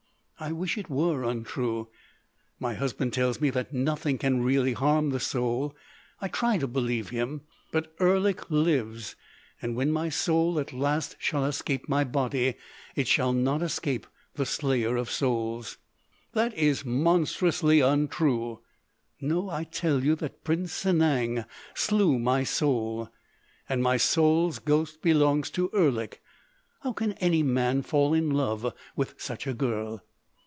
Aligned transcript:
"I 0.43 0.51
wish 0.51 0.75
it 0.75 0.89
were 0.89 1.21
untrue.... 1.23 1.89
My 2.59 2.73
husband 2.73 3.13
tells 3.13 3.39
me 3.39 3.51
that 3.51 3.73
nothing 3.75 4.17
can 4.17 4.41
really 4.41 4.73
harm 4.73 5.11
the 5.11 5.19
soul. 5.19 5.75
I 6.19 6.29
try 6.29 6.57
to 6.57 6.65
believe 6.65 7.09
him.... 7.09 7.41
But 7.71 7.93
Erlik 7.99 8.49
lives. 8.49 9.15
And 9.61 9.75
when 9.75 9.91
my 9.91 10.09
soul 10.09 10.59
at 10.59 10.73
last 10.73 11.15
shall 11.19 11.45
escape 11.45 11.87
my 11.87 12.03
body, 12.03 12.55
it 12.95 13.07
shall 13.07 13.33
not 13.33 13.61
escape 13.61 14.07
the 14.33 14.47
Slayer 14.47 14.95
of 14.97 15.11
Souls." 15.11 15.77
"That 16.33 16.55
is 16.55 16.83
monstrously 16.83 17.79
untrue——" 17.81 18.61
"No. 19.21 19.47
I 19.47 19.63
tell 19.63 20.03
you 20.03 20.15
that 20.15 20.43
Prince 20.43 20.73
Sanang 20.73 21.45
slew 21.75 22.17
my 22.17 22.43
soul. 22.43 23.11
And 23.69 23.83
my 23.83 23.97
soul's 23.97 24.57
ghost 24.57 25.03
belongs 25.03 25.51
to 25.51 25.69
Erlik. 25.71 26.19
How 26.79 26.93
can 26.93 27.11
any 27.13 27.43
man 27.43 27.83
fall 27.83 28.11
in 28.15 28.31
love 28.31 28.73
with 28.95 29.13
such 29.19 29.45
a 29.45 29.53
girl?" 29.53 30.03